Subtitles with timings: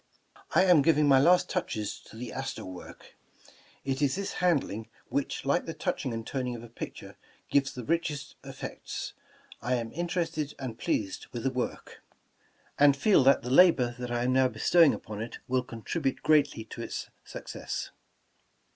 [0.55, 3.15] "I am giving my last touches to the Astor work.
[3.85, 7.17] It is this handling, which, like the touching and toning of a picture,
[7.51, 9.13] gives the richest ef fects.
[9.61, 12.01] I am interested and pleased with the work,
[12.79, 16.63] and feel that the labor that I am now bestowing upon it will contribute greatly
[16.63, 17.91] to its success."